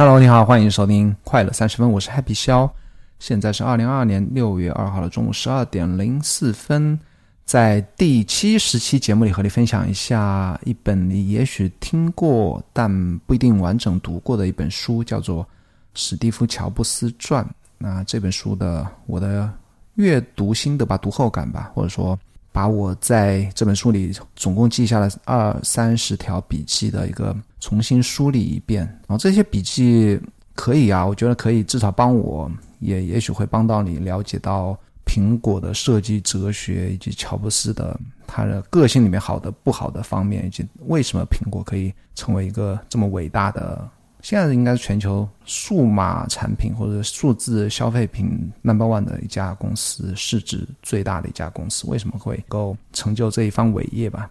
[0.00, 2.72] Hello，你好，欢迎收听快乐三十分，我是 Happy 肖。
[3.18, 6.96] 现在是二零二二年六月二号的中午十二点零四分，
[7.44, 15.42] 在第七十期节目里和你分享一下一本你也许听过但不一定完整读过的一本书，叫做
[15.94, 17.44] 《史蒂夫·乔布斯传》。
[17.76, 19.52] 那这本书的我的
[19.94, 22.16] 阅读心得吧，读后感吧，或者说。
[22.58, 30.18] 把我在这本书里总共记下了二三十条笔记的一个重新梳理一遍，然后这些笔记
[30.56, 32.50] 可以啊，我觉得可以至少帮我，
[32.80, 43.88] 也也许会帮到你了解到苹果的设计哲学以及乔布斯的他的个性里面好的不好的方面，以及为什么苹果可以成为一个这么伟大的。
[44.22, 48.28] 现在应该是全球数码产品或者数字消费品
[48.62, 54.28] number one 的一家公司，市值最大的一家公司，为什么会够成就这一番伟业吧？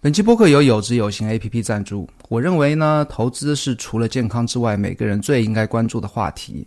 [0.00, 2.08] 本期播客由有知有行 A P P 赞助。
[2.28, 6.66] 我认为呢，投资是除了健康之外，每个人最应该关注的话题。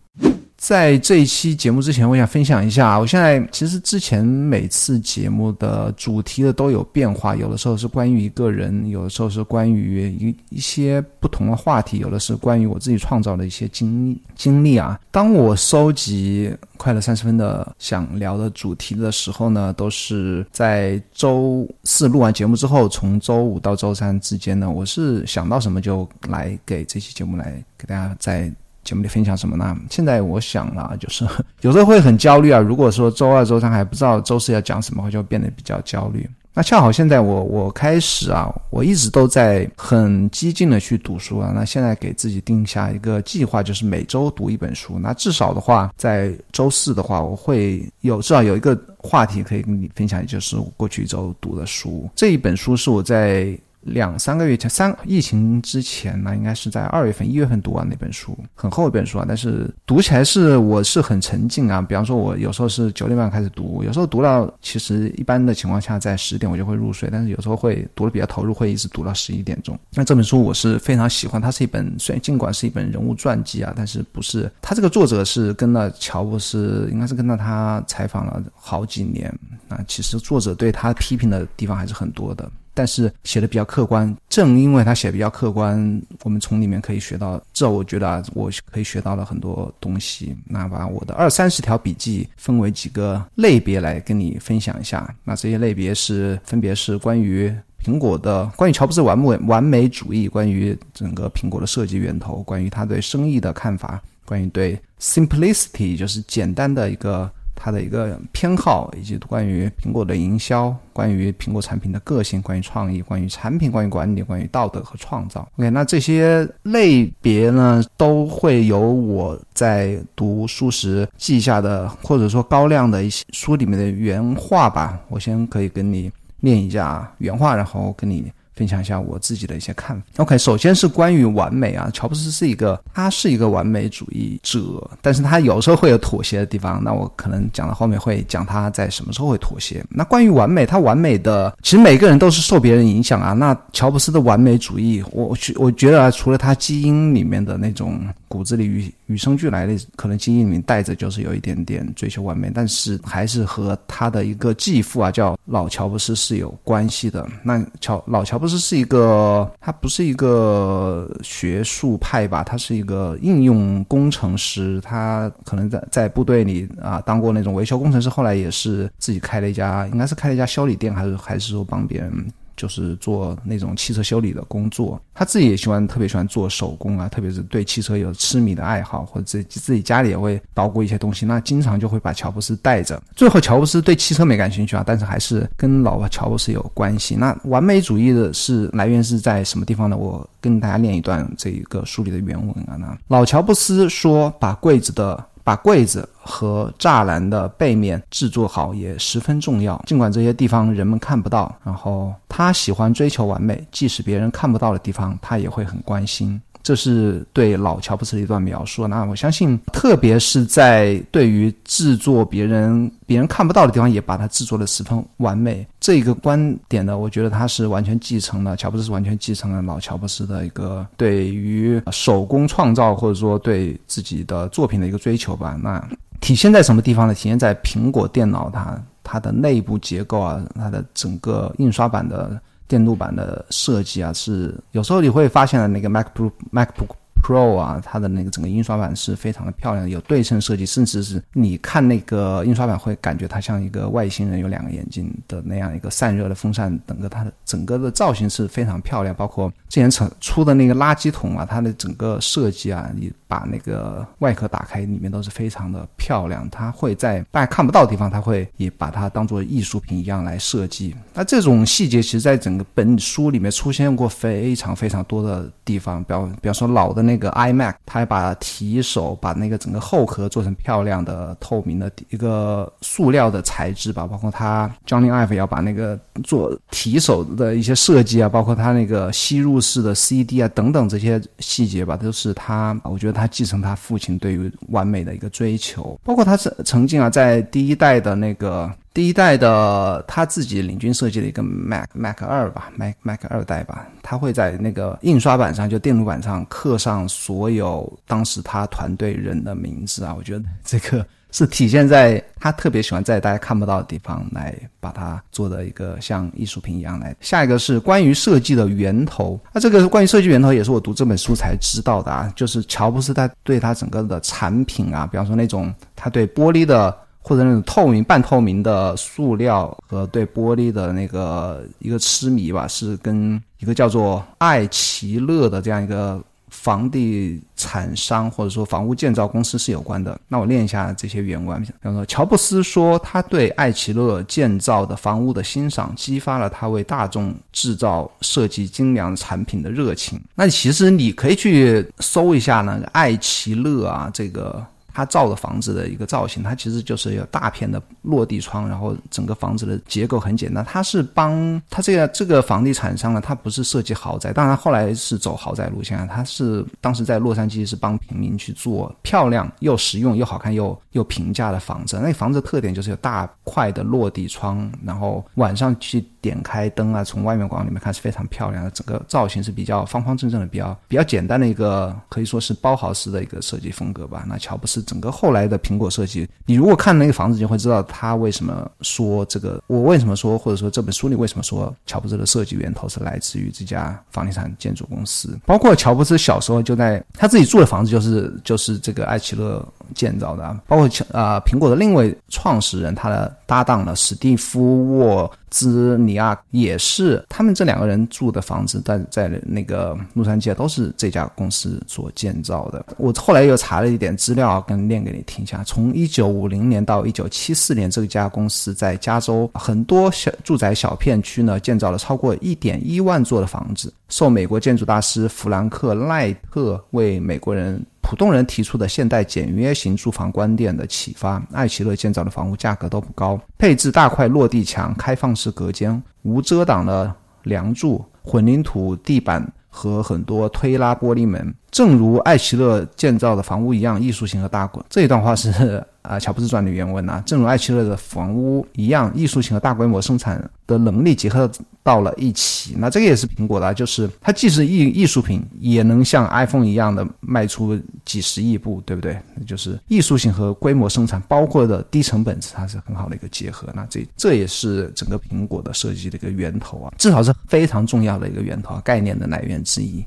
[0.61, 2.95] 在这一期节目之前，我想分享一下。
[2.99, 14.99] 我现在其实之前每次节目的主题的都有变化，有的时候是关于一个人，有的时候是关于一一些不同的话题，有的是关于我自己创造的一些经经历啊。
[15.09, 28.53] 当我收集快乐三十分的想聊的主题的时候呢，都是在周四录完节目之后，从周五到周三之间呢，我是想到什么就来给这期节目来给大家在。
[28.83, 29.77] 节目里分享什么呢？
[29.89, 31.25] 现在我想啊，就是
[31.61, 32.59] 有时候会很焦虑啊。
[32.59, 36.29] 如果说周二、周三还不知道周四要讲什么，就变得比较焦虑。
[36.53, 41.53] 那恰好现在我我开始啊，我一直都在很激进的去读书啊。
[41.55, 44.99] 那现在给自己定下一个计划，就是每周读一本书。
[44.99, 52.09] 那至少的话，在周四的话，我会有至少有一个话题可以跟你分享，就是过去一周读的书。
[52.15, 53.57] 这一本书是我在。
[53.81, 59.25] 两三个月前，三疫情之前呢，应该是在二月份、一月份读完那本书，很厚一本书啊。
[59.27, 61.81] 但是读起来是我是很沉浸啊。
[61.81, 69.77] 比方说，我有时候是九点半开始读，有时候读到其实一般的情况下在十点我就会入睡，但是有时候会读的比较投入，会一直读到十一点钟。
[69.93, 79.33] 那这本书我是非常喜欢，它是一本虽然尽管是一本人物传记啊，但是不是他这个作者是跟了乔布斯，应该是跟了他采访了好几年。
[79.67, 82.49] 那其实作者对他批评的地方还是很多的。
[82.73, 90.35] 但是写的比较客观，正因为他写比较客观，我们从里面可以学到，这我觉得啊，我可以学到了很多东西。
[90.45, 95.13] 那把我的二三十条笔记分为几个类别来跟你分享一下。
[95.23, 107.29] 那这些类别是，分别是关于苹果的，关于乔布斯完美完美主义，关于整个苹果的设计源头，关于他对生意的看法，关于对 simplicity 就是简单的一个。
[107.63, 115.47] 他的一个偏好，以及关于苹果的营销，关于苹果产品的个性，关于创意，关于产品，关于管理，关于道德和创造。
[115.57, 124.99] OK，那这些类别呢，都会有我在读书时记下的，或者说高亮的一些书里面的原话吧。
[125.07, 128.31] 我先可以跟你念一下原话，然后跟你。
[128.61, 130.03] 分享一下我自己的一些看法。
[130.17, 136.79] OK，首先是关于完美啊，乔布斯是一个，他是一个完美主义者，但是他有时候会有妥协的地方。
[136.83, 139.83] 那我可能讲到后面会讲他在什么时候会妥协。
[139.89, 143.33] 那关于完美，他完美的，其实每个人都是受别人影响啊。
[143.33, 157.27] 那乔布斯的完美主义，我去，我觉得啊，除了他基因里面的那种骨子里与与生俱来的，可能基因里面带着就是有一点点追求完美，但是还是和他的一个继父啊，叫老乔布斯是有关系的。
[157.43, 158.61] 那乔老乔布斯。
[158.61, 162.43] 是一个，他不是一个学术派吧？
[162.43, 172.13] 他是一个应用工程师，他可能在在部队里啊当过那种维修工程师，后来也是自己开了一家，应该是开了一家修理店，还是还是说帮别人。
[172.61, 183.01] 就是做那种汽车修理的工作，他自己也喜欢，特别喜欢做手工啊，特别是对汽车有痴迷的爱好，或者自自己家里也会捣鼓一些东西，那经常就会把乔布斯带着。
[183.15, 187.15] 最后，乔布斯对汽车没感兴趣啊，但是还是跟老乔布斯有关系。
[187.15, 189.97] 那完美主义的是来源是在什么地方呢？
[189.97, 192.77] 我跟大家念一段这一个书里的原文啊。
[192.77, 199.81] 那老乔布斯说：“把柜子的。”把柜子和栅栏的背面制作好也十分重要。
[199.87, 206.41] 尽管这些地方人们看不到，然后他喜欢追求完美，即使别人看不到的地方，他也会很关心。
[206.63, 208.87] 这是对老乔布斯的一段描述。
[208.87, 215.65] 那我相信，特别是在对于制作别人别人看不到的地方，也把它制作的十分完美。
[215.79, 225.57] 这个观点呢，我觉得他是完全继承了乔布斯是完全继承了老乔布斯的一个对于手工创造或者说对自己的作品的一个追求吧。
[225.61, 225.83] 那
[226.19, 227.13] 体现在什么地方呢？
[227.13, 232.39] 体现在苹果电脑它它的内部结构啊，它的整个印刷版的。
[232.71, 253.11] 电路板的设计啊，是有时候你会发现的那个 MacBook MacBook Pro 啊，它的那个整个印刷版是非常的漂亮，有对称设计，甚至是你看那个印刷版会感觉它像一个外星人有两个眼睛的那样一个散热的风扇，整个它的整个的造型是非常漂亮，包括之前出出的那个垃圾桶啊，它的整个设计啊，你。
[253.31, 256.45] 把那个外壳打开，里面都是非常的漂亮。
[256.49, 260.93] 它会在大家看不到的地方，它会也把它当做艺术品一样来设计。
[261.13, 266.03] 那这种细节，其实在整个本书里面出现过非常非常多的地方。
[266.03, 274.05] 比方，比方说老的那个 iMac，它还把提手把那个整个后壳做成漂亮的透明的一个塑料的材质吧。
[274.05, 283.20] 包括它 Johnny Ive 要把那个做提手的一些设计啊，包括它那个吸入式的 CD 啊等等这些细节吧，都是它，我觉得它。
[283.21, 301.05] 他继承他父亲对于完美的一个追求，包括他是曾经啊，在第一代的那个第一代的他自己领军设计的一个 Mac Mac 二吧，Mac Mac 二代吧，他会在那个印刷版上，就电路板上刻上所有当时他团队人的名字啊，我觉得这个。
[301.33, 307.15] 是体现在他特别喜欢在大家看不到的地方来把它做的一个像艺术品一样来。
[307.21, 326.21] 下一个是关于设计的源头，那这个关于设计源头也是我读这本书才知道的啊，就是乔布斯他对他整个的产品啊，比方说那种他对玻璃的或者那种透明半透明的塑料和对玻璃的那个一个痴迷吧，是跟一个叫做艾奇乐的这样一个。
[326.53, 330.19] 房地产商或者说房屋建造公司是有关的。
[330.27, 331.61] 那我念一下这些原文。
[331.61, 340.19] 比方说，乔布斯说，他对艾奇乐建造的房屋的欣赏，激发了他为大众制造设计精良产品的热情。
[340.35, 344.61] 那其实你可以去搜一下呢，艾奇乐啊，这个。
[344.93, 350.63] 他造的房子的一个造型，它其实就是有大片的落地窗，然后整个房子的结构很简单。
[350.65, 356.05] 他是帮他这个这个房地产商呢，他不是设计豪宅，当然后来是走豪宅路线啊。
[356.05, 361.99] 他是当时在洛杉矶是帮平民去做漂亮又实用又好看又又平价的房子。
[362.01, 368.69] 那房子特点就是有大块的落地窗，然后晚上去点开灯啊，从外面往里面看是非常漂亮的。
[368.71, 374.25] 整个造型是比较方方正正的，比较比较简单的一个可以说是包豪斯的一个设计风格吧。
[374.27, 374.81] 那乔布斯。
[374.91, 379.61] 整个后来的苹果设计，你如果看那个房子，就会知道他为什么说这个。
[379.67, 385.39] 我为什么说，或者说这本书里为什么说乔布斯的设计源头是来自于这家房地产建筑公司？
[385.45, 390.59] 包括乔布斯小时候就在他自己住的房子，就是就是这个艾奇勒建造的。
[390.67, 395.31] 包括啊，苹果的另一位创始人，他的搭档呢，史蒂夫沃。
[395.51, 402.85] 兹尼亚也是，他们这两个人住的房子在在那个洛杉矶都是这家公司所建造的。
[402.95, 405.61] 我后来又查了一点资料，跟念给你听一下。
[405.65, 413.93] 从一九五零年到一九七四年，这家公司在加州很多小住宅小片区呢，建造了超过一点一万座的房子。
[414.07, 417.85] 受美国建筑大师弗兰克赖特为美国人。
[418.01, 435.81] 普通人提出的现代简约型住房观点的启发，爱奇乐建造的房屋价格都不高，配置大块落地墙、开放式隔间、无遮挡的梁柱、混凝土地板和很多推拉玻璃门，正如艾奇勒建造的房屋一样，艺术性和大规这一段话是。
[436.01, 441.47] 啊，乔布斯传的原文呐，正如艾奇勒的房屋一样，艺术性和大规模生产的能力结合
[441.83, 442.73] 到了一起。
[442.75, 449.15] 那这个也是苹果的，就是它既是艺艺术品，也能像 iPhone 一样的卖出几十亿部，对不对？
[449.45, 453.69] 就是艺术性和规模生产，包括的低成本，它是很好的一个结合。
[453.75, 460.03] 那这这也是整个苹果的设计的一个源头啊，至少是非常重要的一个源头，概念的来源之一。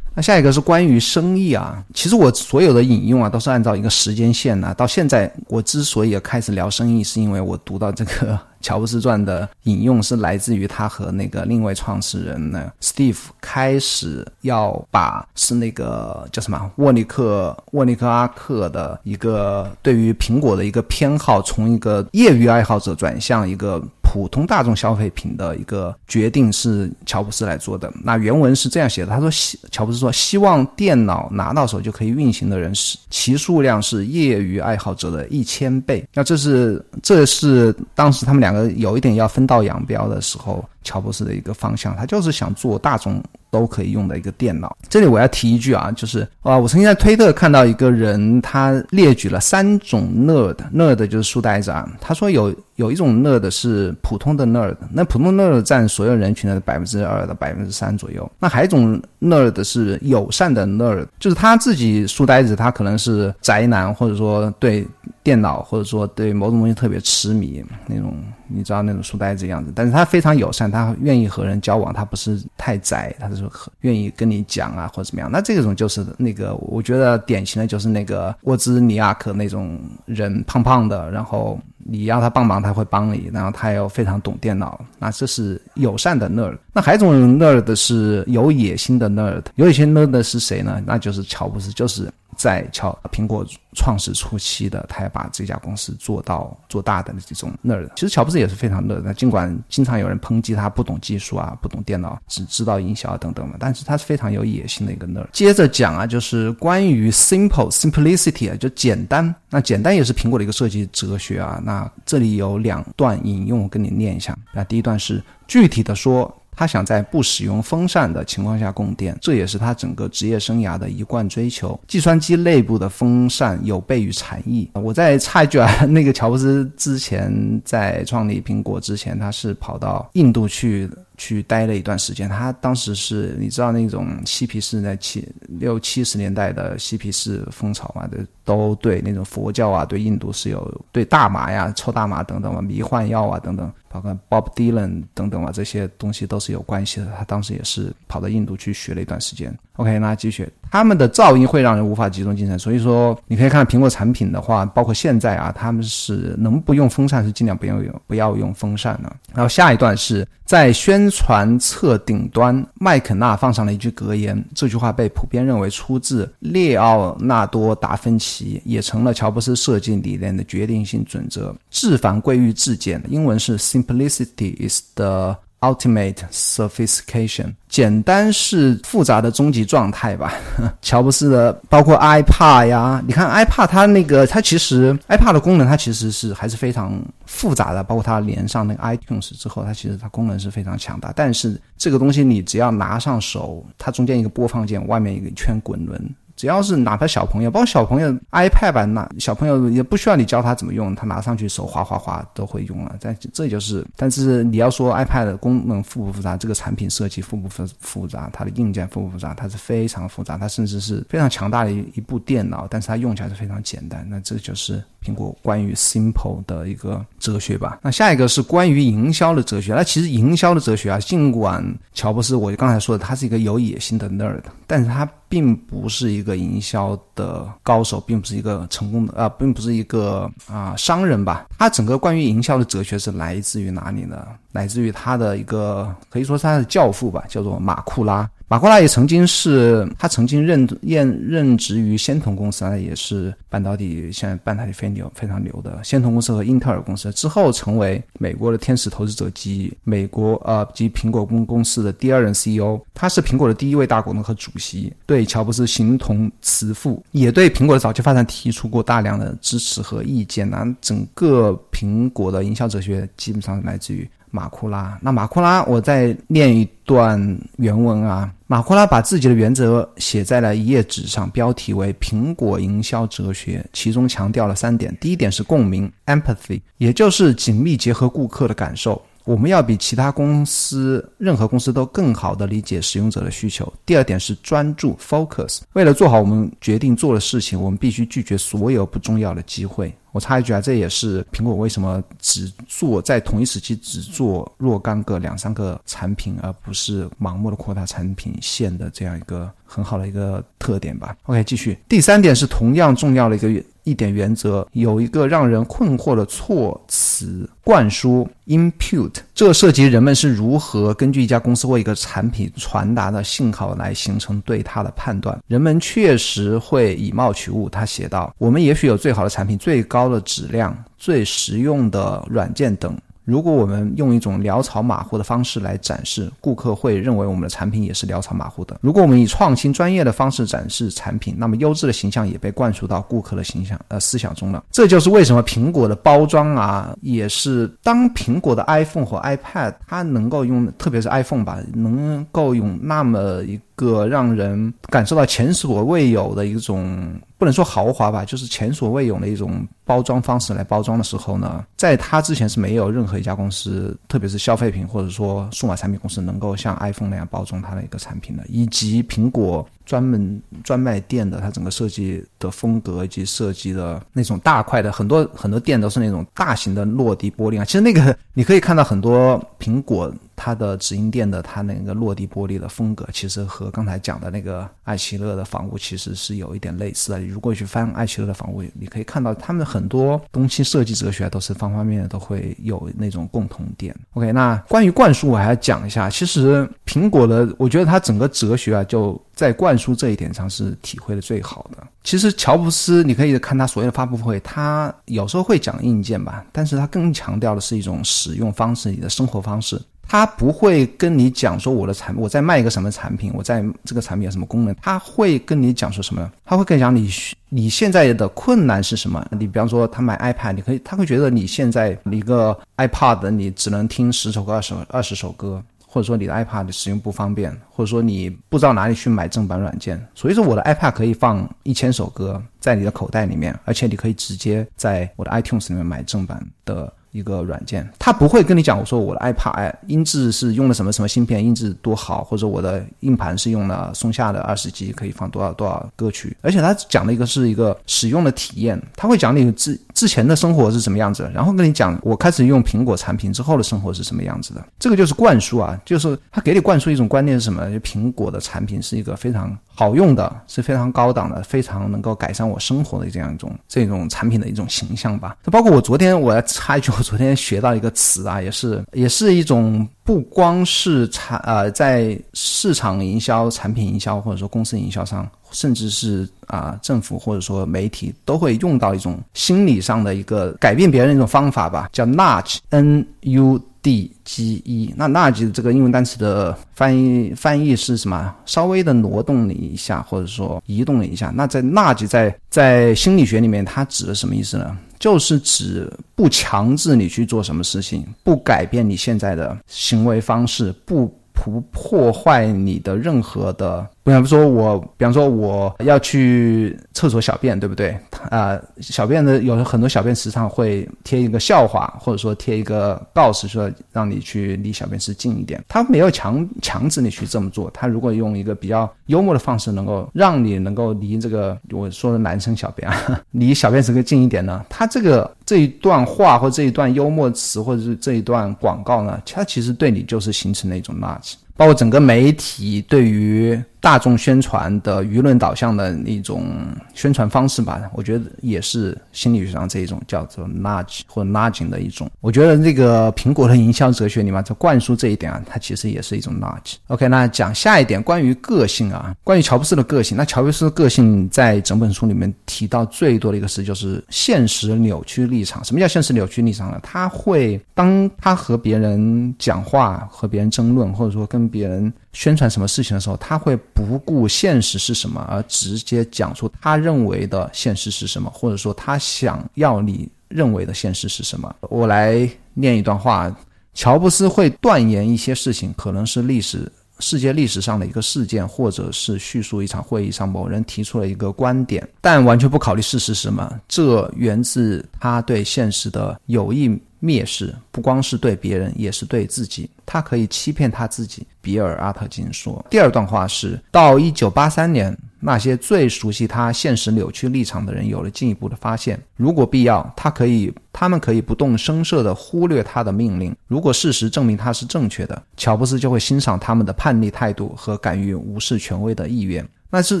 [0.16, 4.72] 那下一个是关于生意啊，其实我所有的引用啊都是按照一个时间线呢。
[4.76, 23.82] 到现在我之所以开始聊生意，是因为我读到这个乔布斯传的引用是来自于他和那个另外创始人呢，Steve 开始要把是那个叫什么沃尼克沃尼克阿克的一个对于苹果的一个偏好，从一个业余爱好者转向一个。
[24.14, 27.92] 普通大众消费品的一个决定是乔布斯来做的。
[28.04, 40.64] 那原文是这样写的，他说：“希乔布斯说，希望电脑拿到手就可以运行的人是其数量是业余爱好者的一千倍。”那这是这是当时他们两个有一点要分道扬镳的时候。
[40.86, 43.18] 乔布斯的一个方向，他就是想做大众
[43.50, 44.76] 都可以用的一个电脑。
[44.86, 51.90] 这里我要提一句啊，就是啊，我曾经在推特看到一个人，他列举了三种 nerd，nerd 就是书呆子啊。
[52.02, 58.30] 他说有有一种 nerd 是普通的 nerd，那普通 nerd 占所有人群的百分之二到百分之三左右。
[58.38, 64.86] 那还有一种 nerd 是友善的 nerd，就是他自己书呆子，他可能是宅男，或者说对
[65.24, 68.14] 电脑或者说对某种东西特别痴迷那种。
[68.46, 73.42] 你知道那种书呆子样子，但是他非常友善，他愿意和人交往，他不是太宅，他是
[73.80, 75.32] 愿意跟你讲啊或者怎么样。
[75.32, 86.56] 那这种就是那个，我觉得典型的就是那个沃兹尼亚克那种人，胖胖的，然后你要他帮忙他会帮你，然后他又非常懂电脑，那这是友善的 nerd。
[86.74, 90.82] 那还有一种 nerd 是有野心的 nerd，有野心 nerd 是谁呢？
[90.86, 92.12] 那就是乔布斯，就是。
[92.36, 97.92] 在乔苹果创始初期的，他要把这家公司做到做大的这种那儿的。
[97.94, 105.28] 其实乔布斯也是非常乐的，尽管经常有人抨击他不懂技术啊，不懂电脑，只知道营销等等嘛，但是他是非常有野心的一个那儿。
[105.32, 109.34] 接着讲啊，就是关于 simple simplicity 啊，就简单。
[109.50, 111.60] 那简单也是苹果的一个设计哲学啊。
[111.64, 114.36] 那这里有两段引用，我跟你念一下。
[114.52, 116.32] 那第一段是具体的说。
[116.56, 121.78] 他想在不使用风扇的情况下供电，这也是他整个职业生涯的一贯追求。
[121.86, 124.70] 计算机内部的风扇有悖于禅意。
[124.74, 127.32] 我再插一句啊，那个乔布斯之前
[127.64, 130.90] 在创立苹果之前，他是跑到印度去。
[131.16, 147.06] 去待了一段时间，他当时是你知道那种嬉皮士在七六七十年代的嬉皮士风潮嘛，都都对那种佛教啊，对印度是有对大麻呀、抽大麻等等嘛，迷幻药啊等等，包括 Bob Dylan 等等啊，这些东西都是有关系的。
[147.16, 149.56] 他当时也是跑到印度去学了一段时间。
[149.76, 159.12] OK，那继续，他们的噪音会让人无法集中精神，所以说你可以看苹果产品的话，包括现在啊，他们是能不用风扇是尽量不要用不要用风扇的。
[159.32, 171.52] 然后下一段是在宣传册顶端，麦肯纳放上了一句格言，这句话被普遍认为出自列奥纳多·达芬奇，也成了乔布斯设计理念的决定性准则。
[171.70, 180.34] 至繁贵于至简，英文是 sim Simplicity is the Ultimate sophistication，简单是复杂的终极状态吧。
[180.82, 191.14] 乔布斯的包括 iPad 呀，你看 iPad 它那个它其实 iPad 的功能它其实是还是非常复杂的，包括它连上那个 iTunes 之后，它其实它功能是非常强大。
[191.16, 196.14] 但是这个东西你只要拿上手，它中间一个播放键，外面一个圈滚轮。
[196.36, 202.96] 只要是哪怕小朋友，包括小朋友 iPad 吧，那小朋友也不需要你教他怎么用，他拿上去手滑滑滑都会用了。
[203.00, 214.06] 但这就是，但是你要说 iPad 的功能复不复杂，这个产品设计复不复复杂，它的硬件复不复杂，它是非常复杂，它甚至是非常强大的一一部电脑，但是它用起来是非常简单。
[214.08, 214.82] 那这就是。
[215.04, 217.78] 苹果关于 simple 的一个哲学吧。
[217.82, 219.74] 那下一个是关于营销的哲学。
[219.74, 231.46] 那其实营销的哲学啊，尽管乔布斯，我刚才说的，他是一个有野心的 nerd，但是他并不是一个营销的高手，并不是一个成功的啊，并不是一个啊商人吧。
[231.58, 234.26] 他整个关于营销的哲学是来自于哪里呢？
[234.52, 238.28] 来自于他的一个可以说是他的教父吧，叫做马库拉。
[238.46, 247.10] 马库拉也曾经是他曾经任任任职于仙童公司，也是半导体现在半导体非牛非常牛的仙童公司和英特尔公司。
[247.12, 252.78] 之后成为美国的天使投资者及美国呃及苹果公公司的第二任 CEO。
[252.92, 260.48] 他是苹果的第一位大股东和主席，对乔布斯形同慈父，也对苹果的早期发展提出过大量的支持和意见。
[260.48, 264.08] 那整个苹果的营销哲学基本上来自于。
[264.34, 268.28] 马库拉，那马库拉，我再念一段原文啊。
[268.48, 279.00] 马库拉把自己的原则写在了一页纸上，标题为《苹果营销哲学》，其中强调了三点：第一点是共鸣 （empathy），也就是紧密结合顾客的感受。
[279.22, 283.72] 我们要比其他公司、任何公司都更好地理解使用者的需求。
[283.86, 285.60] 第二点是专注 （focus）。
[285.74, 289.94] 为了做好我们决定做的事情，我们必须拒绝所有不重要的机会。
[290.14, 301.16] 我插一句啊，这也是苹果为什么只做在同一时期只做若干个两三个产品，而不是盲目的扩大产品线的这样一个很好的一个特点吧。
[301.24, 301.76] OK，继续。
[301.88, 303.62] 第三点是同样重要的一个。
[303.84, 315.38] 一点原则有一个让人困惑的措辞灌输 input，这涉及人们是如何根据一家公司或一个产品传达的信号来形成对它的判断。
[315.48, 328.78] 人们确实会以貌取物，他写道：“我们也许有最好的产品、最高的质量、最实用的软件等。”如果我们用一种潦草马虎的方式来展示，顾客会认为我们的产品也是潦草马虎的。
[328.80, 334.62] 如果我们以创新专业的方式展示产品，那么优质的形象也被灌输到顾客的形象呃思想中了。
[334.70, 343.58] 这就是为什么苹果的包装啊，也是当苹果的 iPhone 和 iPad 它能够用，特别是 iPhone 吧，能够用那么一。
[343.74, 370.12] 个让人感受到前所未有的一种，不能说豪华吧，就是前所未有的一种包装方式来包装的时候呢，在它之前是没有任何一家公司，特别是消费品或者说数码产品公司能够像 iPhone 那样包装它的一个产品的，以及苹果专门专卖店的它整个设计的风格以及设计的那种大块的很多很多店都是那种大型的落地玻璃啊，其实那个你可以看到很多苹果。
[370.36, 377.18] 它的直营店的它那个落地玻璃的风格，其实和刚才讲的那个爱奇乐的房屋其实是有一点类似的。
[377.18, 383.94] 你如果去翻爱奇乐的房屋，你可以看到他们很多东西设计哲学都是方方面面都会有那种共同点。
[384.14, 391.86] OK，那关于灌输我还要讲一下，其实苹果的，我觉得它整个哲学啊，就在灌输这一点上是体会的最好的。
[392.02, 399.80] 其实乔布斯，你可以看他所有的发布会，他有时候会讲硬件吧，但是他更强调的是一种使用方式，你的生活方式。
[400.06, 404.74] 他不会跟你讲说我的产我在卖一个什么产品，我在这个产品有什么功能。
[404.80, 406.30] 他会跟你讲说什么？
[406.44, 407.10] 他会跟你讲你
[407.48, 409.24] 你现在的困难是什么？
[409.30, 420.00] 你比方说他买 iPad，你可以他会觉得你现在一个 iPad 你只能听十首歌、二十二十首歌，或者说你的 iPad 使用不方便，或者说你不知道哪里去买正版软件。
[420.14, 426.92] 所以说我的 iPad 可以放一千首歌在你的口袋里面，而且你可以直接在我的 iTunes 里面买正版的。
[427.14, 436.36] 一个软件，他不会跟你讲，我说我的 iPad 哎音质是用了什么什么芯片，音质多好，或者我的硬盘是用了松下的二十 G，可以放多少多少歌曲。
[436.42, 444.66] 而且他讲的一个是一个使用的体验，他会讲你之之前的生活是什么样子，然后跟你讲我开始用苹果产品之后的生活是什么样子的。
[444.80, 447.70] 这个就是灌输啊，就是他给你灌输一种观念是什么？
[447.70, 455.36] 就苹果的产品是一个非常好用的，是非常高档的，非常能够改善我生活的这样一种这种产品的一种形象吧。
[455.52, 456.90] 包括我昨天我要插一句。
[457.04, 474.94] 昨天学到一个词啊，也是也是一种不光是产呃在市场营销、产品营销或者说公司营销上，甚至是啊政府或者说媒体都会用到一种心理上的一个改变别人的一种方法吧，叫 nudge，n u d g e。
[474.96, 478.34] 那 nudge 这个英文单词的翻译翻译是什么？
[478.46, 481.30] 稍微的挪动你一下，或者说移动了一下。
[481.34, 484.74] 那在 nudge 在在心理学里面，它指的什么意思呢？
[484.98, 493.86] 就是指不强制你去做什么事情，不改变你现在的行为方式，不不破坏你的任何的。
[494.04, 497.96] 比方说，我比方说我要去厕所小便，对不对？
[498.28, 505.64] 啊，小便的有很多小便池上会贴一个笑话，或者说贴一个告示，说让你去离小便池近一点。
[505.66, 507.70] 他没有强强制你去这么做。
[507.70, 514.62] 他如果用一个比较幽默的方式，能够让你能够离这个我说的男生小便啊， 离小便池更近一点呢？
[514.68, 521.36] 他这个这一段话或这一段幽默词，或者是这一段广告呢，它其实对你就是形成了一种垃圾。
[521.56, 526.46] 包括整个媒体对于大众宣传的舆论导向的一种
[526.94, 532.10] 宣传方式吧，我觉得也是心理学上这一种叫做 nudge 或 nudging 的一种。
[532.22, 536.76] 我觉得这个苹果的营销哲学里面在灌输这一点啊，它其实也是一种 nudge。
[536.86, 540.16] OK，那讲下一点关于个性啊，关于乔布斯的个性。
[540.16, 545.62] 那乔布斯的个性在整本书里面提到最多的一个词就是现实扭曲立场。
[545.62, 546.80] 什么叫现实扭曲立场呢？
[546.82, 561.54] 他会当他和别人讲话、和别人争论，或者说跟别人宣传什么事情的时候，他会不顾现实是什么，而直接讲出他认为的现实是什么，或者说他想要你认为的现实是什么。
[561.68, 563.30] 我来念一段话：
[563.74, 573.60] 乔布斯会断言一些事情可能是历史世界历史上的一个事件，或者是叙述一场会议上某人提出了一个观点，但完全不考虑事实是什么。
[573.66, 576.80] 这源自他对现实的有意。
[577.04, 579.68] 蔑视不光是对别人，也是对自己。
[579.84, 581.26] 他可以欺骗他自己。
[581.42, 582.64] 比尔·阿特金说。
[582.70, 588.98] 第二段话是：到一九八三年，那些最熟悉他现实扭曲立场的人有了进一步的发现。
[589.16, 593.36] 如果必要，他可以，他们可以不动声色地忽略他的命令。
[593.46, 599.46] 如果事实证明他是正确的，乔布斯就会欣赏他们的叛逆态度和敢于无视权威的意愿。
[599.74, 600.00] 那是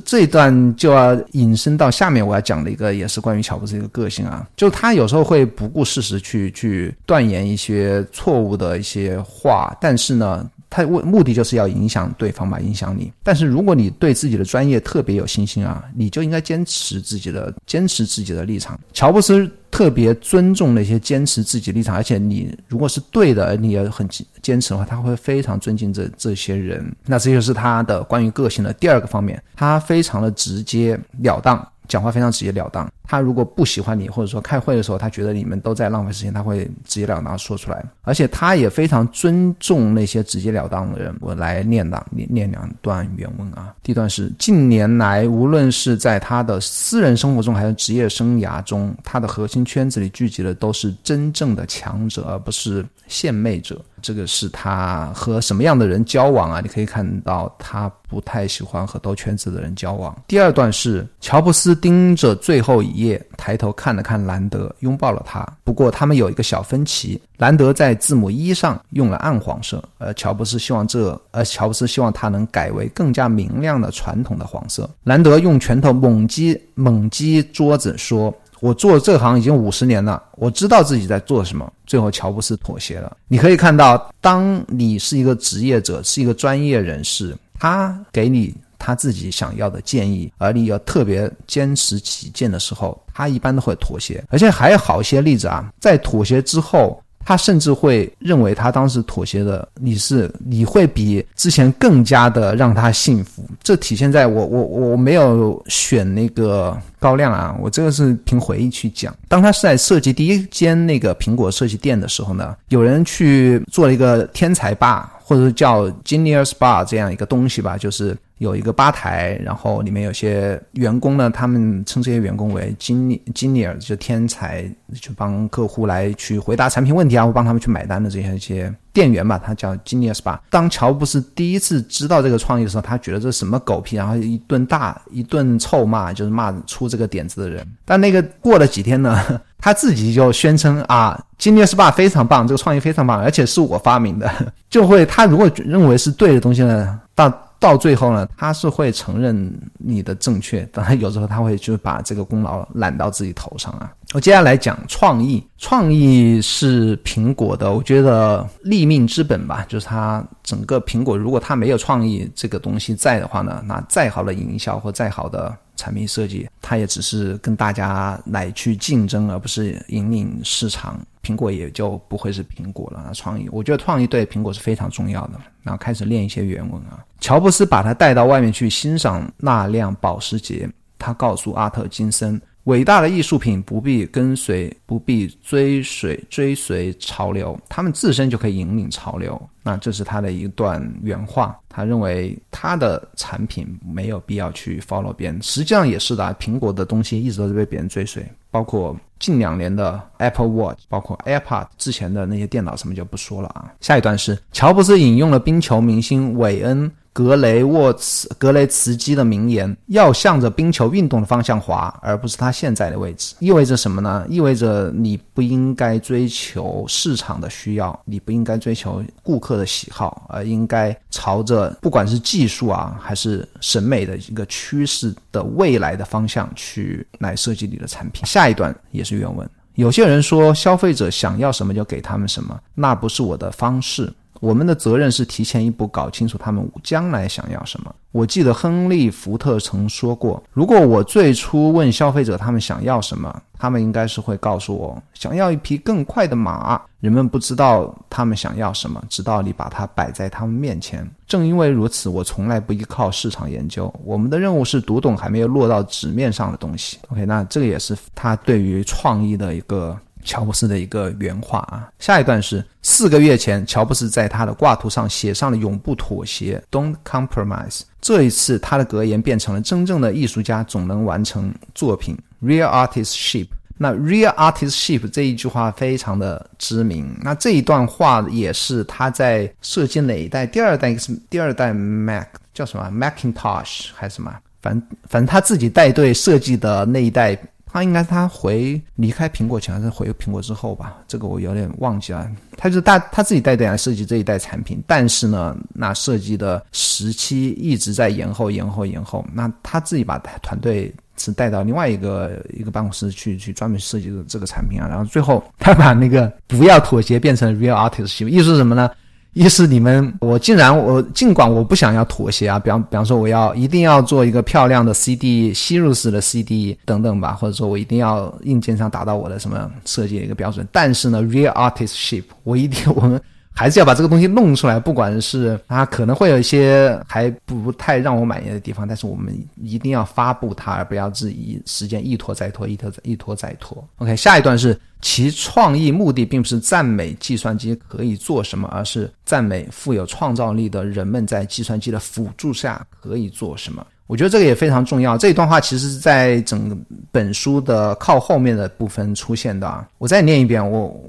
[0.00, 13.12] 这一段就要引申到下面我要讲的一个，也是关于乔布斯一个个性啊，就他有时候会不顾事实去去断言一些错误的一些话，但是呢，他为目的就是要影响对方嘛，影响你。
[13.22, 18.78] 但是如果你对自己的专业特别有信心啊，你就应该坚持自己的坚持自己的立场。
[18.92, 24.08] 乔布斯特别尊重那些坚持自己立场，而且你如果是对的，你也很
[24.40, 26.84] 坚持的话，他会非常尊敬这这些人。
[27.04, 31.66] 那这就是他的关于个性的第二个方面，他非常的直截了当。
[31.88, 32.88] 讲话非常直截了当。
[33.10, 37.84] 他如果不喜欢你，或者说开会的时候他觉得你们都在浪费时间，他会直截了当说出来。
[38.02, 41.12] 而且他也非常尊重那些直截了当的人。
[41.20, 43.74] 我来念两念念两段原文啊。
[43.82, 53.76] 第一段是：近年来，无论是在他的私人生活中还是职业生涯中，他的核心圈子里聚集的都是真正的强者，而不是献媚者。
[54.02, 56.60] 这个是他和什么样的人交往啊？
[56.62, 60.16] 你可以看到他不太喜欢和兜圈子的人交往。
[60.26, 65.46] 第二段是乔布斯盯着最后一页，抬头看了看兰德，拥抱了他。
[65.64, 74.88] 不过他们有一个小分歧：兰德在字母一上用了暗黄色，而乔布斯希望这，而乔布斯希望他能改为更加明亮的传统的黄色。
[75.04, 78.34] 兰德用拳头猛击猛击桌子，说。
[78.60, 81.72] 我做这行已经五十年了，我知道自己在做什么。
[81.86, 83.16] 最后，乔布斯妥协了。
[83.26, 94.24] 你可以看到，当你是一个职业者，是一个专业人士，他给你他自己想要的建议，而你要特别坚持己见的时候，他一般都会妥协。
[94.28, 97.00] 而且还有好些例子啊，在妥协之后。
[97.22, 109.14] 他甚至会认为他当时妥协的你是你会比之前更加的让他幸福，这体现在我我我没有选那个高亮啊，我这个是凭回忆去讲。
[109.28, 124.64] 当他是在设计第一间那个苹果设计店的时候呢，有人去做了一个天才吧，或者叫 Genius Bar 这样一个东西吧，就是有一个吧台，然后里面有些员工呢，他们称这些员工为金金里尔就天才，
[124.98, 130.40] 就帮客户来去回答产品问题啊，或帮他们去买单的这些一些店员吧，他叫 Genius 吧。
[130.48, 137.62] 当乔布斯第一次知道这个创意的时候，他觉得这什么狗屁，然后一顿大一顿臭骂，就是骂出这个点子的人。
[137.84, 139.22] 但那个过了几天呢，
[139.58, 144.32] 他自己就宣称啊，Genius 吧非常棒，这个创意非常棒，而且是我发明的，
[144.70, 147.30] 就会他如果认为是对的东西呢，到。
[147.60, 153.92] 到最后呢，他是会承认你的正确，当然有时候他会就把这个功劳揽到自己头上啊。
[154.12, 165.54] 我接下来讲创意，创意是苹果的，我觉得立命之本吧，就是它整个苹果，如果它没有创意这个东西在的话呢，那再好的营销或再好的。
[165.80, 171.00] 产品设计，它也只是跟大家来去竞争，而不是引领市场。
[171.22, 173.10] 苹果也就不会是苹果了。
[173.14, 175.40] 创意，我觉得创意对苹果是非常重要的。
[175.62, 177.04] 然后开始练一些原文啊。
[177.20, 182.40] 乔布斯把他带到外面去欣赏那辆保时捷，他告诉阿特金森。
[182.64, 189.40] 伟大的艺术品不必跟随，不必追随追随潮流，他们自身就可以引领潮流。
[189.62, 191.58] 那这是他的一段原话。
[191.68, 196.36] 他认为他的产品没有必要去 follow 别人，实际上也是的。
[196.40, 203.72] 苹果的东西一直都是被别人追随，包括近两年的 Apple Watch，包括 AirPod，之前的那些电脑什么就不说了啊。
[203.80, 206.90] 下一段是乔布斯引用了冰球明星韦恩。
[207.12, 214.24] 格雷沃茨格雷茨基的名言：“要向着冰球运动的方向滑，而不是它现在的位置。”意味着什么呢？
[214.28, 228.24] 意味着你不应该追求市场的需要，你不应该追求顾客的喜好，而应该朝着不管是技术啊，还是审美的一个趋势的未来的方向去来设计你的产品。
[228.24, 229.48] 下一段也是原文。
[229.74, 234.12] 有些人说，消费者想要什么就给他们什么，那不是我的方式。
[234.40, 237.94] 我们的责任是提前一步搞清楚他们将来想要什么。
[238.10, 251.08] 我记得亨利·福特曾说过：“如果我最初问消费者他们想要什么，他们应该是会告诉我想要一匹更快的马。”人们不知道他们想要什么，直到你把它摆在他们面前。
[251.26, 253.92] 正因为如此，我从来不依靠市场研究。
[254.04, 256.98] 我们的任务是读懂还没有落到纸面上的东西。
[257.10, 259.98] OK，那这个也是他对于创意的一个。
[260.24, 267.82] 乔布斯的一个原话啊，下一段是四个月前，乔布斯在他的挂图上写上了“永不妥协 ”（Don't compromise）。
[268.00, 273.46] 这一次，他的格言变成了“真正的艺术家总能完成作品 ”（Real artist ship）。
[273.76, 277.14] 那 “Real artist ship” 这一句话非常的知名。
[277.22, 280.46] 那这一段话也是他在设计哪一代？
[280.46, 284.34] 第二代是第二代 Mac 叫什么？Macintosh 还是什么？
[284.60, 287.38] 反反正他自己带队设计的那一代。
[287.72, 290.96] 他应该他回离开苹果前还是回苹果之后吧？
[291.06, 292.28] 这个我有点忘记了。
[292.56, 299.24] 他就是大他自己带队来设计这一代产品，但是呢，那设计的时期一直在延后、延后、延后。
[299.32, 304.88] 那他自己把团队是带到另外一个一个办公室去，去专门设计的这个产品啊。
[304.88, 308.90] 然后最后他把那个不要妥协变成 real artist，意思是什么呢？
[309.32, 323.20] 意思你们，我竟然我尽管我不想要妥协啊，比方比方说我要一定要做一个漂亮的 CD 吸入式的 CD 等等吧，或者说我一定要硬件上达到我的什么设计的一个标准，但是呢，real artistship 我一定我们。
[323.52, 333.86] 还是要把这个东西弄出来，不管是它可能会有一些还不太让我满意的地方，但是我们一定要发布它，而不要质疑时间一拖再拖，一拖再一拖再拖。
[333.98, 343.86] OK，下一段是其创意目的并不是赞美计算机可以做什么，而是赞美富有创造力的人们在计算机的辅助下可以做什么。
[344.10, 345.16] 我觉得这个也非常重要。
[345.16, 346.76] 这一段话其实是在整
[347.12, 349.86] 本书的靠后面的部分出现的。
[349.98, 351.00] 我再念一遍，我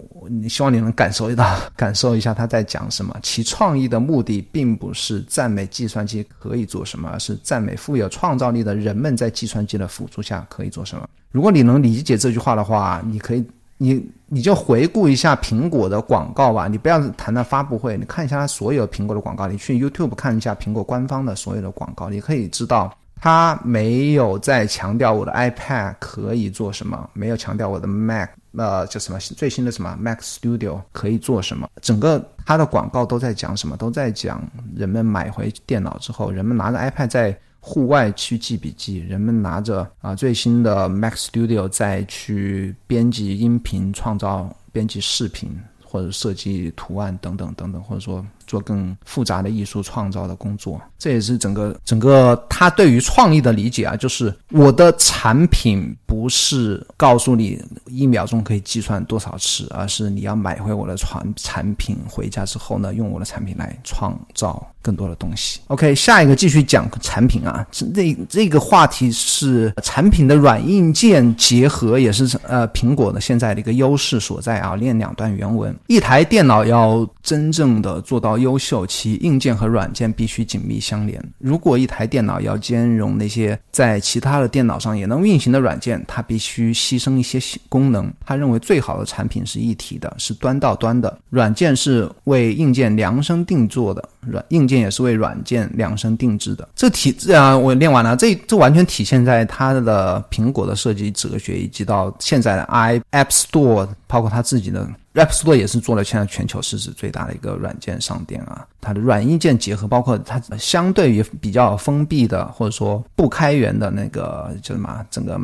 [0.48, 3.18] 希望你能感受一到， 感受一下他在讲什么。
[3.24, 11.10] 其创意的目的并不是赞美计算机可以做什么，而是赞美富有创造力的人们在计算机的辅助下可以做什么。
[11.32, 13.44] 如果你能理解这句话的话，你可以。
[13.84, 34.44] 你你就回顾一下苹果的广告吧，你不要谈到发布会，你看一下它所有苹果的广告，你去 YouTube 看一下苹果官方的所有的广告，你可以知道它没有在强调我的 iPad 可以做什么，没有强调我的 Mac 呃叫什么最新的什么 Mac Studio 可以做什么，整个它的广告都在讲什么，都在讲
[34.76, 37.36] 人们买回电脑之后，人们拿着 iPad 在。
[37.62, 48.26] 户外去记笔记，人们拿着啊最新的 Mac Studio 再去编辑音频、创造、编辑视频或者设计图案等等等等，或者说。
[48.52, 65.62] 做更复杂的艺术创造的工作，这也是整个整个他对于创意的理解啊，就是我的产品不是告诉你一秒钟可以计算多少次，而是你要买回我的产产品回家之后呢，用我的产品来创造更多的东西。
[65.68, 74.76] OK，下一个继续讲产品啊，这这个话题是产品的软硬件结合，也是呃苹果的现在的一个优势所在啊。
[74.76, 78.41] 念两段原文，一台电脑要真正的做到。
[78.42, 81.24] 优秀，其硬件和软件必须紧密相连。
[81.38, 88.12] 如果一台电脑要兼容那些在其他的电脑上也能运行的软件，它必须牺牲一些功能。
[88.26, 91.18] 他认为最好的产品是一体的，是端到端的。
[91.30, 96.68] 软件是为硬件量身定做的，软硬件也是为软件量身定制的。
[96.76, 104.88] 这体啊，我念完了，这这完全体现在它的苹果的设计哲学，以及到现在的 i App Store，包括它自己的。
[105.14, 115.40] App Store 也是做了现在全球市值最大的一个软件商店啊，它的软硬件结合，包括它相对于比较封闭的或者说不开源的那个叫什么，整个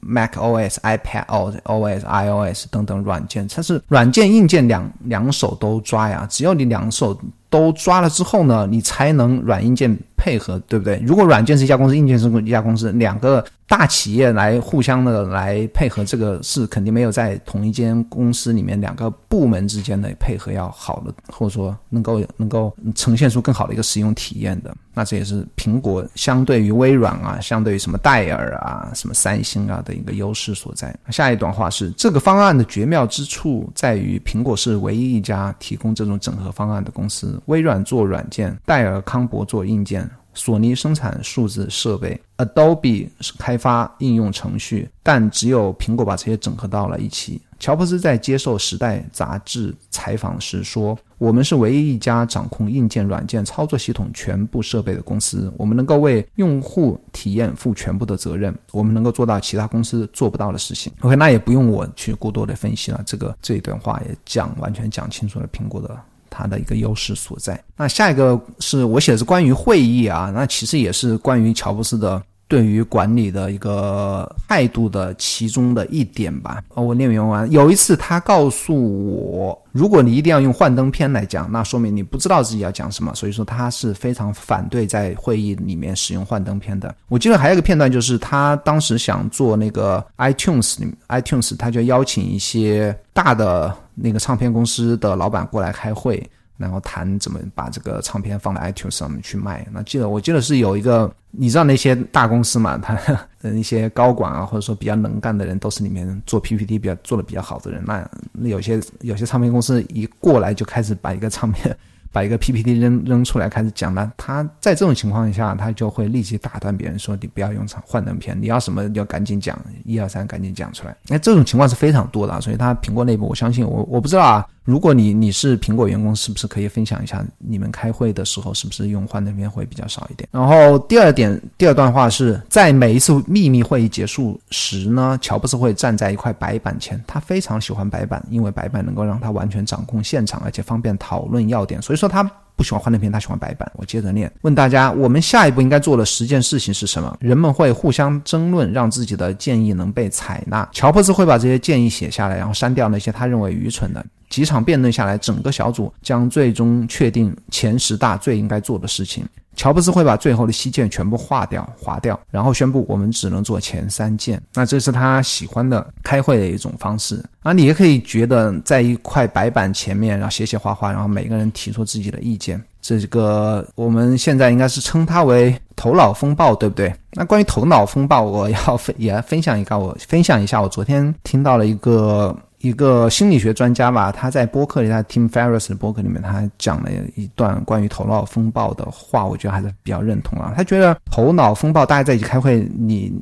[0.00, 1.26] Mac OS、iPad
[1.64, 7.18] OS、iOS 等等软件，它是软件硬件两两手都抓呀，只要你两手。
[7.48, 11.00] 都抓了之后呢，你才能软硬件配合，对不对？
[11.06, 24.74] 如果软件是一家公司，硬件是一家公司，两个大企业来互相的来配合，这个是肯定没有在同一间公司里面两个部门之间的配合要好的，或者说能够能够呈现出更好的一个使用体验的。
[24.94, 30.96] 那这也是苹果相对于微软啊，相对于什么戴尔啊、什么三星啊的一个优势所在。
[31.10, 37.40] 下一段话是这个方案的绝妙之处在于，苹果是唯一一家提供这种整合方案的公司。
[37.46, 47.40] 微软做软件，戴尔康博做硬件，索尼生产数字设备，Adobe 是开发应用程序，但只有苹果把这些整合到了一起。
[47.58, 55.52] 乔布斯在接受《时代》杂志采访时说：“我们是唯一一家掌控硬件、软件、操作系统全部设备的公司。
[55.56, 58.54] 我们能够为用户体验负全部的责任。
[58.72, 63.02] 我们能够做到其他公司做不到的事情。” OK，那也不用我去过多的分析了。
[63.06, 65.98] 这个这一段话也讲完全讲清楚了苹果的。
[66.28, 67.58] 它的一个优势所在。
[67.78, 76.62] 那下一个是我写的是关于会议啊，那其实也是关于乔布斯的对于管理的一个态度的其中的一点吧。
[76.74, 83.14] 哦我念原文，有一次他告诉我，如果你一定要用幻灯片来讲，那说明你不知道自己要讲什么。
[83.14, 86.94] 所以说他是非常反对在会议里面使用幻灯片的。
[87.08, 93.74] 我记得还有一个片段，就是他当时想做那个 iTunes 里面，iTunes 他就邀请一些大的。
[93.98, 96.22] 那个唱片公司的老板过来开会，
[96.56, 99.66] 然后谈怎么把这个唱片放在 iTunes 上面去卖。
[99.72, 102.94] 那记得我记得是有一个，你知道那些大公司嘛，他
[103.42, 107.82] 的一些高管啊，或者说比较能干的人，都是里面做 PPT 比较做的比较好的人。
[107.84, 111.76] 那有些有些唱片公司一过来就开始把一个唱片。
[112.12, 124.46] 把一个 PPT 扔扔出来开始讲了，他在这种情况下，他就会立即打断别人说：“你不要用唱幻灯片，你要什么你要赶紧讲，一二三赶紧讲出来。”那这种情况是非常多的，所以他苹果内部，我相信我我不知道啊。
[124.66, 130.28] 如果你你是苹果员工，是不是可以分享一下你们开会的时候是不是用幻灯片会比较少一点？
[130.32, 141.80] 然后第二点，第二段话是在每一次秘密会议结束时呢，乔布斯会站在一块白板前，他非常喜欢白板，因为白板能够让他完全掌控现场，而且方便讨论要点。
[141.80, 142.30] 所以说他。
[142.56, 143.70] 不喜欢幻灯片，他喜欢白板。
[143.74, 147.14] 我接着念，问大家：我们下一步应该做的十件事情是什么？
[147.20, 150.66] 人们会互相争论，让自己的建议能被采纳。
[150.72, 154.02] 乔布斯会把这些建议写下来，然后删掉那些他认为愚蠢的。
[154.28, 159.24] 几场辩论下来，整个小组将最终确定前十大最应该做的事情。
[159.54, 164.38] 乔布斯会把最后的七件全部划掉、划掉，然后宣布我们只能做前三件。
[164.52, 167.54] 那这是他喜欢的开会的一种方式啊。
[167.54, 172.62] 你也可以觉得在一块白板前面，然后写写画画，然后每个人提出自己的意见。
[172.82, 176.94] 这个我们现在应该是称它为头脑风暴，对不对？
[177.12, 182.36] 那关于头脑风暴，我要分也分享一个，我分享一下，我昨天听到了一个。
[182.58, 190.52] 一个心理学专家吧，他在播客里，他 Tim Ferriss 的播客里面，他讲了一段关于头脑风暴的话，我觉得还是比较认同啊。
[190.56, 193.12] 他觉得头脑风暴，大家在一起开会，你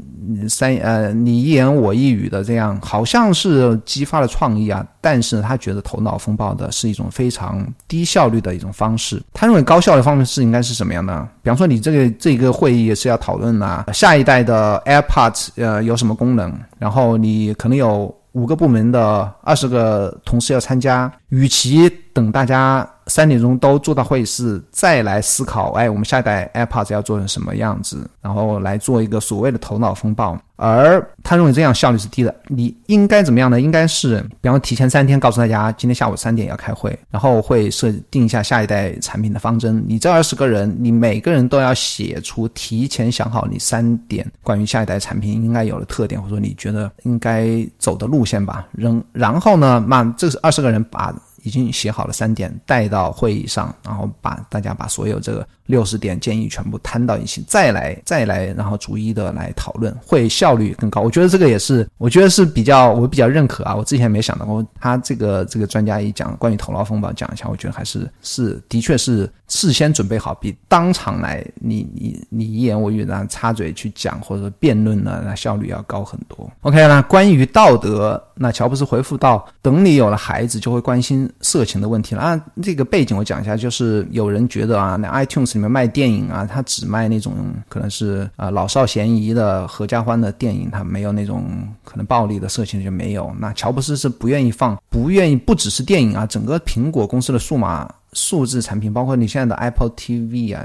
[0.49, 4.87] 三呃你一言我一语的这样，好像是激发了创意啊。
[5.01, 9.23] 但是他觉得头脑风暴的是一种非常低效率的一种方式。
[9.35, 11.29] 他认为高效的方式应该是什么样的？
[11.43, 18.15] 比方说，你这个这个会议也是要讨论啊，下一代的 AirPods 呃有什么功能，然后你可能有。
[18.35, 22.89] 五个部门的二十个同事要参加，与其等大家。
[23.07, 30.35] 三点钟都坐到会议室，再来思考，哎，我们下一代 AirPods 要做成什么样子，然后来做一个所谓的头脑风暴。
[30.57, 32.35] 而他认为这样效率是低的。
[32.49, 33.61] 你应该怎么样呢？
[33.61, 39.85] 应该是，比方提前三天告诉大家，今天下午三点要开会，然后会设定一下下一代产品的方针。
[39.87, 47.47] 你这二十个人，你每个人都要写出提前想好你三点关于下一代产品应该有的特点，或者说你觉得应该
[47.79, 48.67] 走的路线吧。
[48.73, 51.15] 然然后呢，那这是二十个人把。
[51.45, 61.01] 已经写好了三点，带到会议上，然后把大家把所有这个六十点建议全部摊到一起，再来再来，然后逐一的来讨论，会效率更高。
[61.01, 63.75] 我觉得这个也是，我觉得是比较我比较认可啊。
[63.75, 76.51] 我之前没想到过，他这个这个专家一讲关于头脑风暴讲一下，我觉得还是是的确是事先准备好，比当场来你你你一言我语然后插嘴去讲或者辩论呢，那效率要高很多。
[76.63, 81.31] OK，那关于道德，那乔布斯回复到：等你有了孩子，就会关心。
[81.41, 82.45] 色情的问题了啊！
[82.63, 91.45] 这个背景我讲一下，就是有人觉得啊，那 iTunes 里面卖电影啊，他只卖那种可能是啊老少咸宜的合家欢的电影，他没有那种
[91.83, 93.35] 可能暴力的色情就没有。
[93.39, 100.65] 那乔布斯是不愿意放，不愿意不只是电影啊，整个苹果公司的数码数字产品，包括你现在的 Apple TV 啊，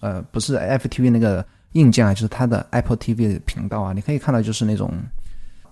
[0.00, 4.92] 呃，不是 Apple TV 那个硬件啊，就是它的 Apple TV 的频道啊，你可以看到就是那种。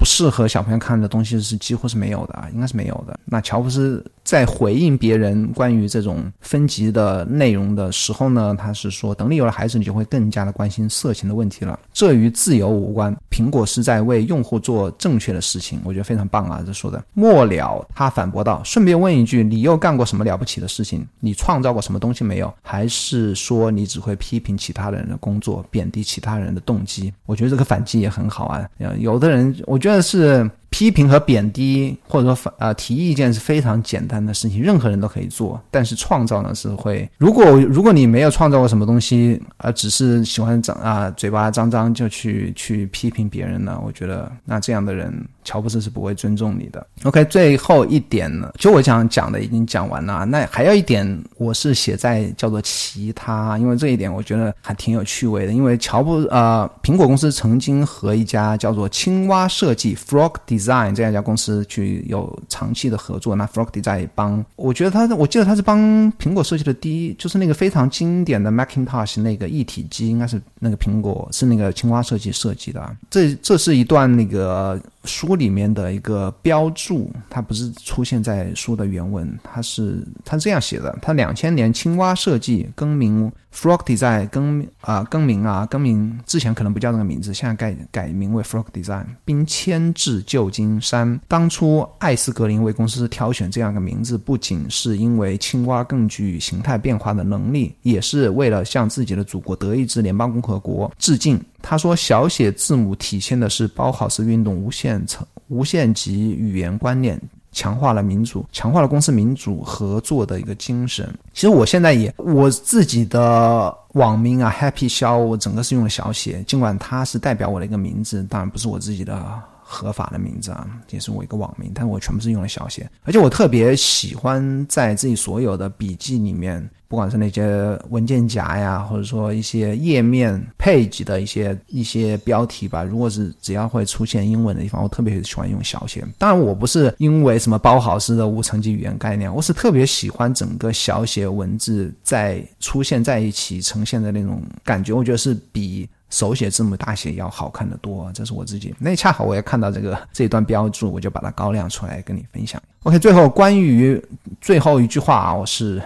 [0.00, 3.20] 不适合小朋友看的东西是几乎是没有的啊，应该是没有的。
[3.26, 11.78] 那乔布斯在回应别人关于这种分级的内容的时候呢，他是说，等你有了孩子，你就会更加的关心色情的问题了。
[11.92, 17.04] 这与自由无关，苹果是在为用户做正确的事情，我觉得非常棒啊，这说的。
[17.12, 21.06] 末了，他反驳道：“顺便问一句，你又干过什么了不起的事情？
[21.20, 22.50] 你创造过什么东西没有？
[22.62, 27.12] 还是说你只会批评其他人的工作，贬低其他人的动机？
[27.26, 28.66] 我觉得这个反击也很好啊。
[28.98, 29.89] 有的人，我觉得。
[29.92, 35.60] 这是批评和贬低，或者说反呃提意见是非常简单的事情，任何人都可以做。
[35.70, 45.12] 但是创造呢是会，如果如果你没有创造过什么东西，而只是喜欢张啊嘴巴张张就去去批评别人呢，我觉得那这样的人。
[45.42, 46.86] 乔布斯是不会尊重你的。
[47.04, 50.26] OK，最后一点呢，就我想讲的已经讲完了。
[50.26, 55.52] 那还有一点，我是写在叫做其他，因为这一点我觉得还挺有趣味的。
[55.52, 63.34] 因为乔布呃，苹果公司曾经和一家叫做青蛙设计 （Frog design 这样一家公司去有长期的合作。
[63.34, 65.78] 那 Frog Design 帮，我觉得他，我记得他是帮
[66.14, 72.96] 苹果设计的第一，就是那个非常经典的 Macintosh 那个一体机，应该是那个苹果是那个青蛙设计设计的。
[73.08, 74.80] 这这是一段那个。
[75.06, 83.32] 书里面的一个标注，它不是出现在书的原文，它是它是这样写的：，它两千年青蛙设计更名。
[83.52, 91.20] Frog Design 更啊更名啊更名之前可能不叫这个名字，现在改改名为 Frog Design，并迁至旧金山。
[91.26, 101.40] 当初艾斯格林为公司挑选这样一个名字，不仅是因为青蛙更具形态变化的能力，也是为了向自己的祖国德意志联邦共和国致敬。
[101.60, 107.20] 他说：“小写字母体现的是包豪斯运动无限层无限级语言观念。”
[107.52, 111.12] 强化了民主，强化了公司民主合作的一个精神。
[111.32, 126.68] 其实我现在也我自己的网名啊，Happy 肖，我整个是用了小写，尽管它是代表我的一个名字，当然不是我自己的合法的名字啊，也是我一个网名，但是我全部是用了小写，而且我特别喜欢在自己所有的笔记里面。
[126.90, 136.04] 不管是那些文件夹呀，或者说一些页面配置的一些一些标题吧，如果是只要会出现英文的地方，我特别喜欢用小写。
[136.18, 148.10] 当然，我不是因为什么包豪斯的无层级语言概念，我是特别喜欢整个小写文字在出现在一起呈现的那种感觉，我觉得是比手写字母大写要好看的多。
[148.12, 148.74] 这是我自己。
[148.80, 152.60] 那恰好我也看到这个这段标注，我就把它高亮出来跟你分享。
[152.82, 154.04] OK，最后关于
[154.40, 155.80] 最后一句话啊，我是。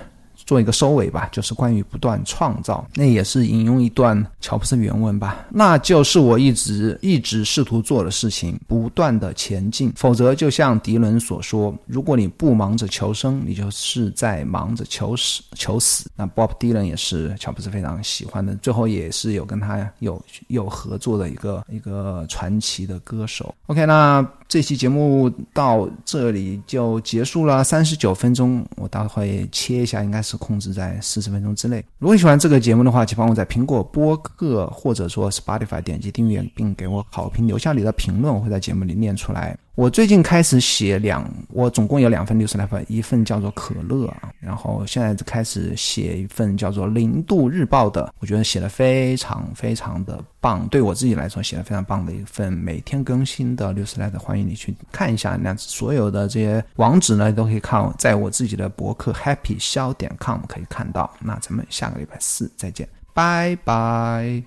[0.46, 9.90] 做一个收尾吧，就是关于不断创造，那也是引用一段乔布斯原文吧，那就是我一直一直试图做的事情，不断的前进。
[9.96, 16.10] 否则，就像迪伦所说，如果你不忙着求生，你就是在忙着求死求死。
[16.14, 23.54] 那 Bob Dylan 也是乔布斯非常喜欢的，最后也是有跟他有有合作的一个一个传奇的歌手。
[23.68, 30.33] OK，那这期节目到这里就结束了，三十九分钟，我待会切一下，应该是。
[30.36, 31.84] 控制在四十分钟之内。
[31.98, 39.56] 如果你喜欢这个节目的话，请帮我在苹果播客或者说 Spotify 点击订阅，并给我好评，留下你的评论，我会在节目里念出来。
[39.76, 61.12] 我最近开始写两，我总共有两份六十来份，一份叫做可乐啊，然后现在开始写一份叫做零度日报的，我觉得写的非常非常的棒，对我自己来说写的非常棒的一份每天更新的六十来的，欢迎你去看一下，那所有的这些网址呢都可以看，在我自己的博客 happy 笑点 com 可以看到。
[61.18, 64.40] 那咱们下个礼拜四再见，拜拜。